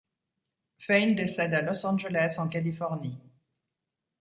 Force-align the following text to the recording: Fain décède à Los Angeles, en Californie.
Fain 0.79 1.11
décède 1.13 1.53
à 1.53 1.61
Los 1.61 1.85
Angeles, 1.85 2.37
en 2.39 2.49
Californie. 2.49 3.19